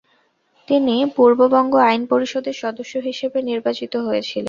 তিনি 0.67 0.95
পূর্ববঙ্গ 1.15 1.73
আইন 1.87 2.01
পরিষদের 2.11 2.55
সদস্য 2.63 2.93
হিসেবে 3.07 3.39
নির্বাচিত 3.49 3.93
হয়েছিলেন। 4.07 4.39